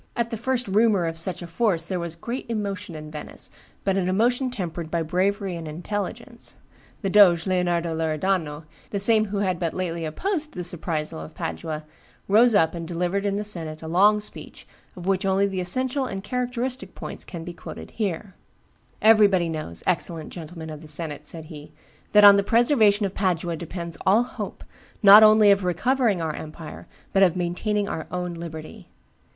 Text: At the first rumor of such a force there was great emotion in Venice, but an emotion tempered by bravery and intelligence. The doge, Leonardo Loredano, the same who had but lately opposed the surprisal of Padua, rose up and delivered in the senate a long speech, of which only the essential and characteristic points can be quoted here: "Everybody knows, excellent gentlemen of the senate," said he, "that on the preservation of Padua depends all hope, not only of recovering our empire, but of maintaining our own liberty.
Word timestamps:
At 0.15 0.31
the 0.31 0.35
first 0.35 0.67
rumor 0.67 1.05
of 1.05 1.15
such 1.15 1.43
a 1.43 1.45
force 1.45 1.85
there 1.85 1.99
was 1.99 2.15
great 2.15 2.47
emotion 2.49 2.95
in 2.95 3.11
Venice, 3.11 3.51
but 3.83 3.97
an 3.97 4.09
emotion 4.09 4.49
tempered 4.49 4.89
by 4.89 5.03
bravery 5.03 5.55
and 5.55 5.67
intelligence. 5.67 6.57
The 7.03 7.09
doge, 7.11 7.45
Leonardo 7.45 7.93
Loredano, 7.95 8.63
the 8.89 8.97
same 8.97 9.25
who 9.25 9.41
had 9.45 9.59
but 9.59 9.75
lately 9.75 10.03
opposed 10.03 10.53
the 10.53 10.63
surprisal 10.63 11.19
of 11.19 11.35
Padua, 11.35 11.83
rose 12.27 12.55
up 12.55 12.73
and 12.73 12.87
delivered 12.87 13.27
in 13.27 13.35
the 13.35 13.43
senate 13.43 13.83
a 13.83 13.87
long 13.87 14.19
speech, 14.19 14.67
of 14.95 15.05
which 15.05 15.23
only 15.23 15.45
the 15.45 15.61
essential 15.61 16.05
and 16.07 16.23
characteristic 16.23 16.95
points 16.95 17.23
can 17.23 17.43
be 17.43 17.53
quoted 17.53 17.91
here: 17.91 18.33
"Everybody 19.03 19.49
knows, 19.49 19.83
excellent 19.85 20.33
gentlemen 20.33 20.71
of 20.71 20.81
the 20.81 20.87
senate," 20.87 21.27
said 21.27 21.45
he, 21.45 21.73
"that 22.13 22.23
on 22.23 22.37
the 22.37 22.41
preservation 22.41 23.05
of 23.05 23.13
Padua 23.13 23.55
depends 23.55 23.99
all 24.07 24.23
hope, 24.23 24.63
not 25.03 25.21
only 25.21 25.51
of 25.51 25.63
recovering 25.63 26.23
our 26.23 26.33
empire, 26.35 26.87
but 27.13 27.21
of 27.21 27.35
maintaining 27.35 27.87
our 27.87 28.07
own 28.09 28.33
liberty. 28.33 28.87